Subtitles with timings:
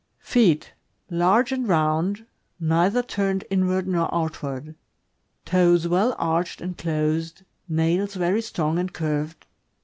[0.23, 0.73] Feet.—
[1.11, 2.25] Large and round,
[2.59, 4.73] neither turned inward nor out ward.,
[5.45, 7.43] Toes well arched and closed.
[7.69, 9.45] Nails very strong and curved.